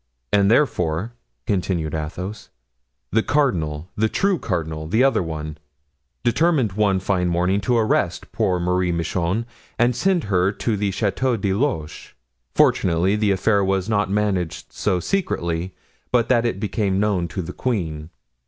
"And 0.33 0.49
therefore," 0.49 1.13
continued 1.45 1.93
Athos, 1.93 2.49
"the 3.11 3.21
cardinal—the 3.21 4.09
true 4.09 4.39
cardinal, 4.39 4.87
the 4.87 5.03
other 5.03 5.21
one—determined 5.21 6.71
one 6.73 6.99
fine 6.99 7.29
morning 7.29 7.61
to 7.61 7.77
arrest 7.77 8.31
poor 8.31 8.59
Marie 8.59 8.91
Michon 8.91 9.45
and 9.77 9.95
send 9.95 10.23
her 10.23 10.51
to 10.53 10.75
the 10.75 10.89
Chateau 10.89 11.37
de 11.37 11.53
Loches. 11.53 12.13
Fortunately 12.55 13.15
the 13.15 13.29
affair 13.29 13.63
was 13.63 13.87
not 13.87 14.09
managed 14.09 14.73
so 14.73 14.99
secretly 14.99 15.75
but 16.11 16.29
that 16.29 16.47
it 16.47 16.59
became 16.59 16.99
known 16.99 17.27
to 17.27 17.43
the 17.43 17.53
queen. 17.53 18.09